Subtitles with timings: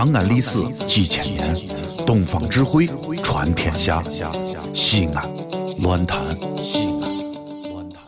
[0.00, 1.54] 长安历史几千年，
[2.06, 2.88] 东方智慧
[3.22, 4.02] 传天下。
[4.72, 5.30] 西安，
[5.80, 6.18] 乱谈
[6.62, 7.02] 西安，
[7.70, 8.00] 乱谈。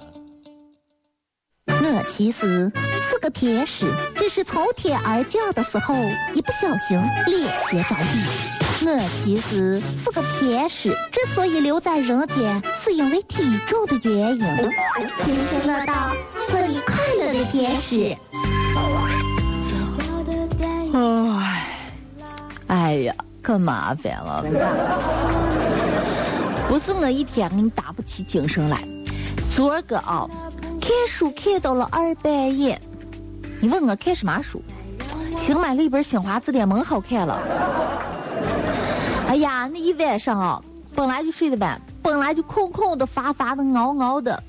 [1.67, 2.73] 我其实
[3.07, 3.85] 是个天使，
[4.17, 5.95] 只是从天而降的时候
[6.33, 8.87] 一不小心脸先着地。
[8.87, 14.41] 我其实是个天使，之所以留在人间，是因为体重的原因。
[15.23, 16.17] 请听得到
[16.49, 18.17] 这一快乐的天使。
[20.95, 20.99] 唉，
[22.73, 24.43] 哎呀，可麻烦了。
[26.67, 28.83] 不是我一天给你打不起精神来，
[29.55, 30.27] 昨儿个啊，
[30.81, 32.81] 看书看到了二半夜。
[33.61, 34.63] 你问我看什么书？
[35.37, 37.43] 新买了一本新华字典，蛮好看了。
[39.29, 40.63] 哎呀，那一晚上啊，
[40.95, 44.43] 本来就睡得晚，本来就空空的、乏乏的、熬熬的，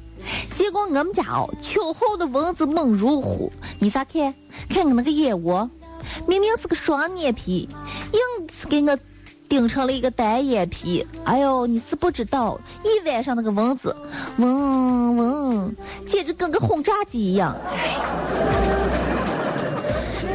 [0.55, 3.51] 结果我们家哦，秋后的蚊子猛如虎。
[3.79, 4.33] 你咋看？
[4.69, 5.69] 看我那个眼窝。
[6.27, 7.67] 明明是个双眼皮，
[8.11, 8.97] 硬是给我
[9.47, 11.05] 顶成了一个单眼皮。
[11.23, 13.95] 哎呦，你是不知道，一晚上那个蚊子，
[14.37, 15.75] 嗡嗡，
[16.07, 17.55] 简直跟个轰炸机一样。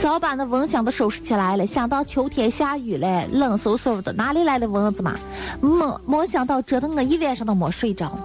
[0.01, 5.17] 早把那蚊香都收拾起来了，想到秋天下雨了，冷飕飕的，哪里来的蚊子嘛？
[5.61, 8.17] 没没想到，折腾我一晚上都没睡着。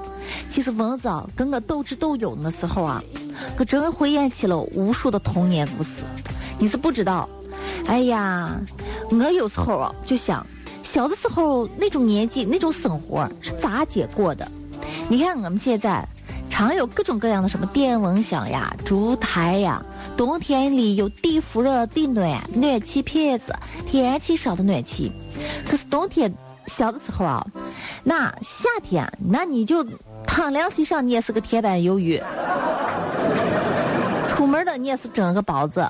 [0.49, 3.03] 其实蚊子啊，跟我斗智斗勇的时候啊，
[3.57, 6.03] 可真回忆起了无数的童年故事。
[6.59, 7.27] 你是不知道，
[7.87, 8.59] 哎呀，
[9.11, 10.45] 我有时候啊就想，
[10.81, 14.49] 小的时候那种年纪那种生活是咋解过的？
[15.09, 16.03] 你看我们现在，
[16.49, 19.83] 常有各种各样的什么电蚊香呀、烛台呀，
[20.15, 23.53] 冬天里有地辐热、地暖、暖气片子、
[23.85, 25.11] 天然气烧的暖气。
[25.67, 26.33] 可是冬天
[26.67, 27.45] 小的时候啊，
[28.03, 29.85] 那夏天那你就
[30.25, 32.21] 躺凉席上你也是个铁板鱿鱼，
[34.27, 35.87] 出门的你也是蒸个包子。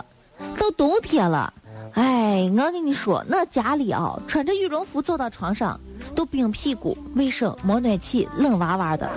[0.57, 1.53] 到冬天了，
[1.93, 5.79] 哎，我跟你说，那家里啊，穿着羽绒服坐到床上
[6.15, 9.09] 都冰屁股，卫生没暖气，冷哇哇的。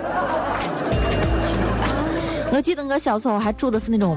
[2.51, 4.15] 我记得我小时候还住的是那种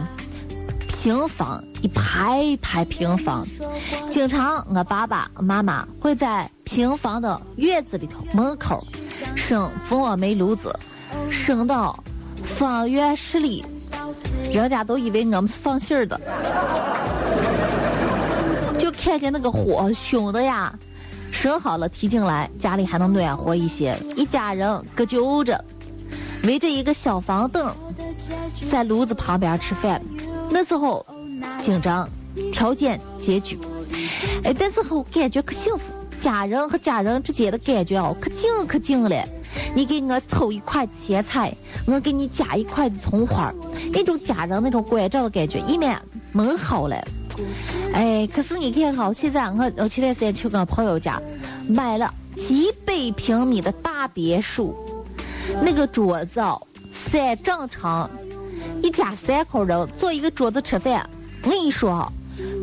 [0.87, 3.47] 平房，一排一排平房，
[4.11, 8.87] 经常我爸爸妈妈会在平房的院子里头门口
[9.35, 10.79] 生蜂窝煤炉子，
[11.31, 11.99] 生到
[12.45, 13.65] 方圆十里，
[14.53, 16.21] 人家都以为我们是放信儿的。
[18.81, 20.73] 就看见那个火熊的呀，
[21.31, 23.97] 生好了提进来，家里还能暖和一些。
[24.17, 25.63] 一家人搁揪着，
[26.45, 27.73] 围着一个小房凳，
[28.71, 30.01] 在炉子旁边吃饭。
[30.49, 31.05] 那时候
[31.63, 32.09] 紧张
[32.53, 33.59] 条件拮据，
[34.45, 35.85] 哎，但是后感觉可幸福。
[36.19, 39.25] 家人和家人之间的感觉哦，可近可近了。
[39.75, 41.51] 你给我抽一筷子咸菜，
[41.87, 43.51] 我给你夹一筷子葱花，
[43.91, 45.99] 那种家人那种关照的感觉，一面
[46.33, 46.97] 门好了。
[47.93, 51.21] 哎，可是你看哈，现在我我前段时间去我朋友家，
[51.69, 54.75] 买了几百平米的大别墅，
[55.63, 56.61] 那个桌子哦，
[56.93, 58.09] 三丈长，
[58.83, 61.09] 一家三口人坐一个桌子吃饭。
[61.43, 62.13] 我跟你说哈，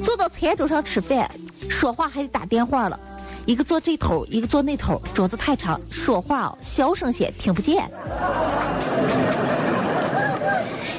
[0.04, 1.30] 坐到餐桌上吃饭，
[1.70, 3.00] 说话还得打电话了，
[3.46, 7.90] 一个坐这头，一个坐那头，桌子太长，说话哦，小声些听不见。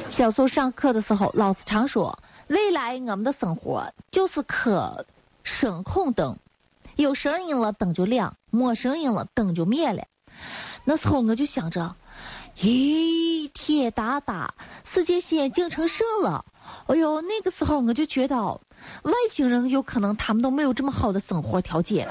[0.07, 2.17] 小时候上课的时候，老师常说。
[2.49, 5.05] 未来我们的生活就是可
[5.43, 6.35] 声控灯，
[6.95, 10.03] 有声音了灯就亮，没声音了灯就灭了。
[10.83, 11.95] 那时候我就想着，
[12.57, 14.51] 咦，天大大，
[14.83, 16.43] 世界先进成什了？
[16.87, 18.35] 哎呦，那个时候我就觉得，
[19.03, 22.07] 外星人有可能他们都没有这么好的生活条件。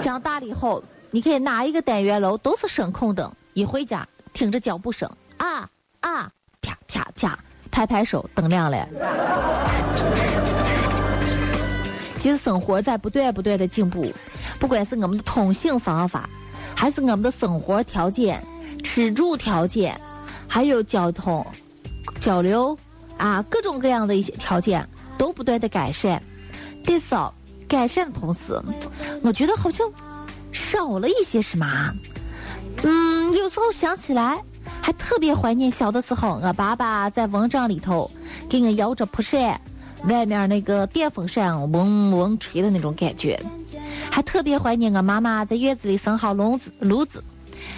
[0.00, 5.68] 长大了以后，你看哪一个单元楼都是声控灯，一回家听着脚步声，啊
[5.98, 6.30] 啊，
[6.62, 7.36] 啪啪啪。
[7.76, 8.88] 拍拍手，灯亮了。
[12.16, 14.10] 其实生活在不断不断的进步，
[14.58, 16.26] 不管是我们的通信方法，
[16.74, 18.42] 还是我们的生活条件、
[18.82, 19.94] 吃住条件，
[20.48, 21.46] 还有交通、
[22.18, 22.74] 交流
[23.18, 24.82] 啊，各种各样的一些条件
[25.18, 26.22] 都不断的改善。
[26.82, 27.14] 但是
[27.68, 28.58] 改善的同时，
[29.22, 29.86] 我觉得好像
[30.50, 31.66] 少了一些什么。
[32.84, 34.42] 嗯，有时候想起来。
[34.86, 38.08] 还特别怀念小的时候，我爸爸在蚊帐里头
[38.48, 39.60] 给我摇着蒲扇，
[40.04, 43.36] 外面那个电风扇嗡嗡吹的那种感觉。
[44.12, 47.20] 还特别怀念我妈妈在院子里生好炉子，炉子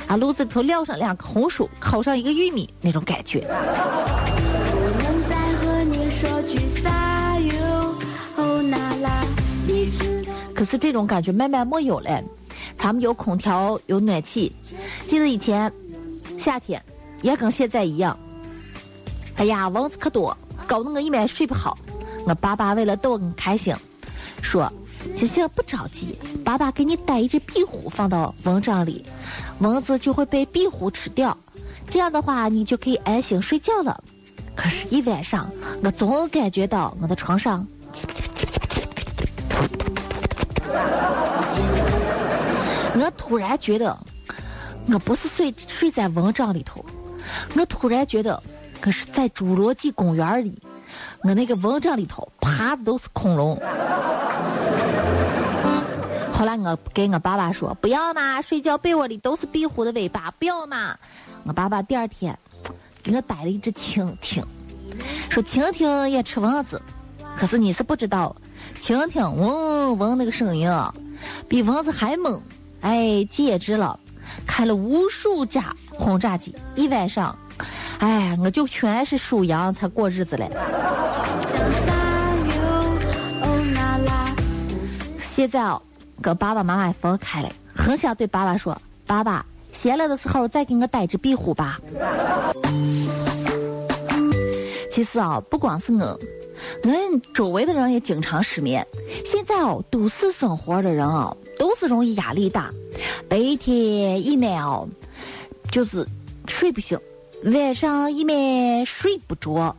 [0.06, 3.40] 啊炉子里头撂上两个红薯，烤上一个玉米那种感觉。
[10.54, 12.22] 可是这种感觉慢慢没有了，
[12.76, 14.52] 咱们有空调有暖气，
[15.06, 15.72] 记得以前
[16.36, 16.78] 夏天。
[17.22, 18.18] 也跟现在一样，
[19.36, 20.36] 哎呀，蚊子可多，
[20.66, 21.76] 搞得我一晚睡不好。
[22.26, 23.74] 我爸爸为了逗我开心，
[24.42, 24.70] 说
[25.16, 29.04] ：“星星，不着急，爸爸给你带一只壁虎放到蚊帐里，
[29.60, 31.36] 蚊子就会被壁虎吃掉，
[31.88, 34.02] 这样的话你就可以安心睡觉了。”
[34.54, 35.48] 可是，一晚上
[35.82, 37.66] 我总感觉到我的床上，
[42.94, 43.96] 我突然觉得
[44.92, 46.84] 我不是睡睡在蚊帐里头，
[47.56, 48.42] 我突然觉得
[48.84, 50.60] 我是在侏罗纪公园里。
[51.22, 53.60] 我那个蚊帐里头爬的都是恐龙。
[56.32, 60.96] 后来我跟我爸爸说：“不要嘛，睡觉被窝里都是壁虎的尾巴，不要嘛。”
[61.44, 62.38] 我爸爸第二天
[63.02, 64.44] 给我逮了一只蜻蜓，
[65.28, 66.80] 说蜻蜓也吃蚊子。
[67.36, 68.34] 可是你是不知道，
[68.80, 70.94] 蜻蜓嗡嗡那个声音啊，
[71.48, 72.40] 比蚊子还猛，
[72.80, 73.98] 哎，简直了！
[74.48, 77.38] 开了无数架轰炸机，一晚上。
[77.98, 80.50] 哎，我就全是数羊才过日子嘞。
[85.20, 85.80] 现在哦，
[86.20, 91.78] 跟爸爸妈妈分开了，很想对爸爸说：“爸爸，闲了的时候再给我带只壁虎吧。”
[94.90, 96.18] 其实啊，不光是我，
[96.82, 96.90] 我
[97.32, 98.84] 周围的人也经常失眠。
[99.24, 102.72] 现在哦，都市生活的人哦，都是容易压力大，
[103.28, 104.88] 白天一晚哦，
[105.70, 106.06] 就是
[106.46, 106.98] 睡不醒。
[107.44, 109.76] 晚上一面睡不着，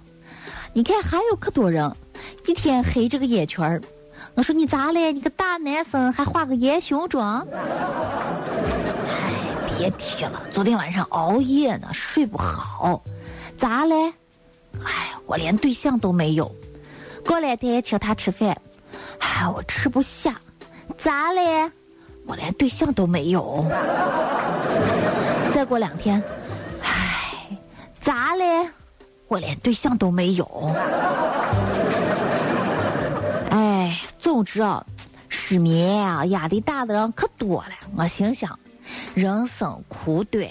[0.73, 1.91] 你看还有可多人，
[2.45, 3.81] 一天黑着个眼圈儿。
[4.35, 5.11] 我说你咋嘞？
[5.11, 7.45] 你个大男生还化个烟熏妆？
[7.51, 7.59] 哎，
[9.77, 13.03] 别提了，昨天晚上熬夜呢，睡不好。
[13.57, 14.13] 咋嘞？
[14.85, 16.49] 哎，我连对象都没有。
[17.25, 18.55] 过两天请他吃饭，
[19.19, 20.39] 哎，我吃不下。
[20.97, 21.69] 咋嘞？
[22.25, 23.65] 我连对象都没有。
[25.53, 26.21] 再过两天。
[26.81, 27.57] 唉
[27.99, 28.69] 咋嘞？
[29.27, 30.45] 我连对象都没有。
[33.51, 34.85] 哎，总之啊，
[35.27, 37.71] 失眠啊，压力大的人可多了。
[37.95, 38.59] 我心想，
[39.13, 40.47] 人生苦短，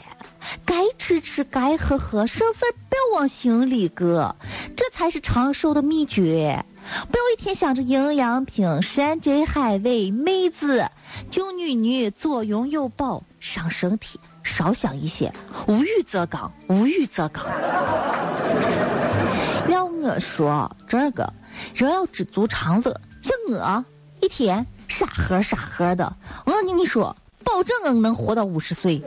[0.65, 4.35] 该吃吃，该喝喝，省事儿不要往心里搁，
[4.77, 6.65] 这才是长寿的秘诀。
[7.11, 10.89] 不要一天想着营养品、山珍海味、妹子、
[11.31, 14.19] 救女女，左拥右抱，伤身体。
[14.45, 15.31] 少想一些，
[15.67, 17.45] 无欲则刚，无欲则刚。
[19.69, 21.31] 要我说，这个
[21.75, 22.99] 人要知足常乐。
[23.21, 23.85] 像我
[24.23, 26.11] 一天傻呵傻呵的，
[26.47, 27.15] 我跟你说，
[27.45, 28.99] 保证我能活到五十岁。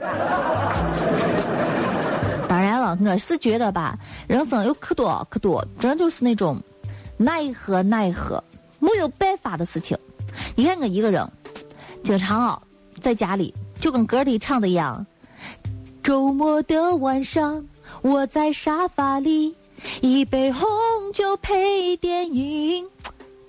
[2.48, 3.98] 当然了，我是觉得吧，
[4.28, 6.62] 人生有可多可多，真就是那种
[7.18, 8.44] 奈何奈何，
[8.80, 9.98] 没有办法的事情。
[10.56, 11.28] 你看我一个人，
[12.04, 12.62] 经常啊，
[13.00, 15.06] 在家里就跟歌里唱的一样。
[16.04, 17.64] 周末的晚上，
[18.02, 19.56] 我在沙发里，
[20.02, 20.68] 一杯红
[21.14, 22.84] 酒配电影，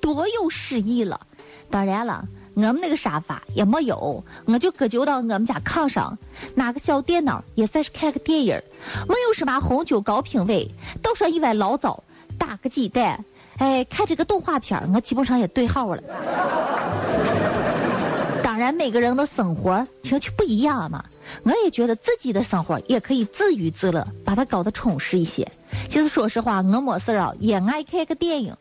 [0.01, 1.19] 多有诗意了。
[1.71, 2.23] 当然了，
[2.55, 6.17] 我们那个沙发也没有，我就搁就到我们家炕上，
[6.55, 8.61] 拿个小电脑，也算是看个电影
[9.09, 10.71] 没有什么红酒高品位，
[11.01, 12.05] 倒上一碗醪糟，
[12.39, 13.25] 打个鸡蛋，
[13.57, 16.03] 哎，看这个动画片我基本上也对号了。
[18.63, 21.05] 然，每个人的生活情趣不一样嘛。
[21.43, 25.47] 我也觉得自己的生活也可以自娱自乐，把它搞得充实一些。
[25.89, 28.55] 其实说实话，我没事啊，也爱看个电影，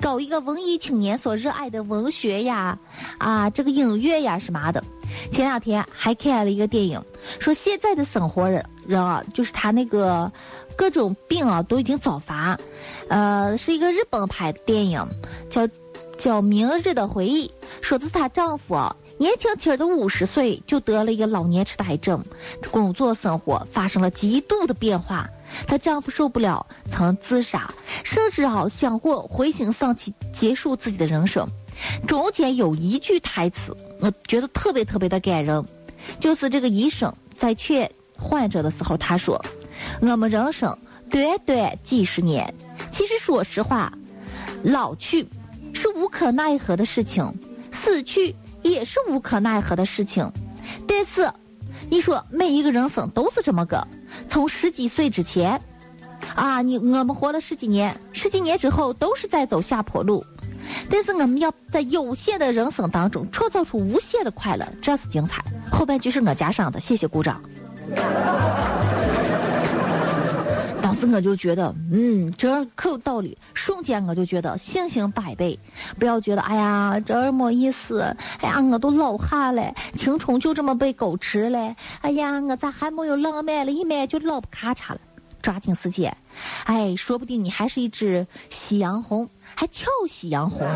[0.00, 2.78] 搞一个文艺青年所热爱的文学呀，
[3.18, 4.82] 啊，这个音乐呀什么的。
[5.30, 7.00] 前两天还看了一个电影，
[7.38, 10.30] 说现在的生活人人啊，就是他那个
[10.76, 12.58] 各种病啊都已经早发，
[13.08, 15.06] 呃，是一个日本拍的电影，
[15.50, 15.68] 叫
[16.16, 17.48] 叫《明日的回忆》，
[17.80, 18.94] 说的是她丈夫啊。
[19.16, 22.20] 年轻轻的五十岁就得了一个老年痴呆症，
[22.72, 25.28] 工作生活发生了极度的变化。
[25.68, 31.46] 她丈夫受不了，曾自杀，甚至啊想过回心丧气结束自己的人生。
[32.08, 35.64] 中间有一句台词，我觉得特别特别的感人，
[36.18, 39.40] 就是这个医生在劝患者的时候，他说
[40.02, 40.76] ：“我们人生
[41.08, 42.52] 短短几十年，
[42.90, 43.92] 其实说实话，
[44.64, 45.28] 老去
[45.74, 47.30] 是无可奈何的事情，
[47.70, 50.26] 死去。”也是无可奈何的事情，
[50.88, 51.30] 但是，
[51.90, 53.86] 你说每一个人生都是这么个，
[54.26, 55.60] 从十几岁之前，
[56.34, 60.24] 啊，你我们活了十几年，十几年之后都是在走下坡路，
[60.88, 65.44] 但是我们要在有限的人生当中创造出无限的快乐，这是精彩。
[65.70, 67.42] 后半句是我加上的，谢谢鼓掌。
[71.12, 73.36] 我就觉得，嗯，这可有道理。
[73.52, 75.58] 瞬间我就觉得信心百倍。
[75.98, 78.00] 不要觉得，哎呀，这没意思。
[78.40, 81.74] 哎呀，我都老哈了，青春就这么被狗吃了。
[82.00, 83.72] 哎呀，我咋还没有浪漫了？
[83.72, 85.00] 一买就老不咔嚓了。
[85.42, 86.16] 抓紧时间，
[86.64, 90.66] 哎，说不定你还是一只夕阳红，还俏夕阳红。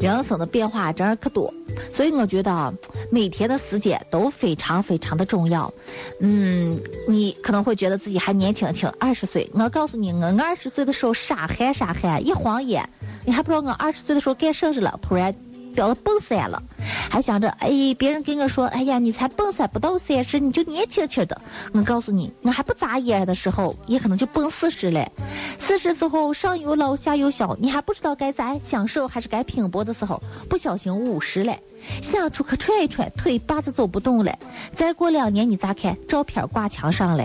[0.00, 1.52] 人生的变化真是可多，
[1.92, 2.74] 所以我觉得
[3.10, 5.72] 每天的时间都非常非常的重要。
[6.20, 9.48] 嗯，你可能会觉得自己还年轻轻，二十岁。
[9.54, 12.88] 我告诉你，我二十岁的时候傻憨傻憨，一晃眼，
[13.24, 15.34] 你还不知道我二十岁的时候干甚子了，突然。
[15.72, 16.62] 表都奔三了，
[17.10, 21.40] 还想着哎，别人跟我说，哎呀，你才奔三不到三十，你就年轻轻的。
[21.72, 25.06] 我告诉你，我还不眨眼的时候，也可能就奔四十了。
[25.58, 31.56] 四十时候上有老下有小，你还不知道该咋享受还是该拼搏的时候，不小心五十了，
[32.02, 34.32] 想出去踹一踹，腿把子走不动了。
[34.74, 35.96] 再过两年你咋看？
[36.06, 37.24] 照片挂墙上了。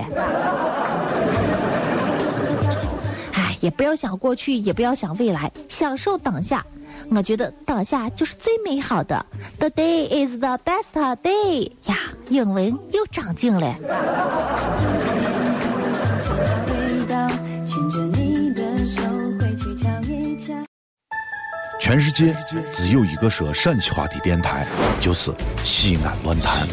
[3.33, 6.65] 哎，也不要想过去，也不要想未来，享受当下。
[7.09, 9.25] 我觉得当下就是最美好的
[9.59, 11.95] ，The day is the best day 呀！
[12.29, 13.75] 英文又长进了。
[21.79, 22.35] 全世界
[22.71, 24.67] 只有一个说陕西话的电台，
[24.99, 25.31] 就是
[25.63, 26.67] 西安论坛。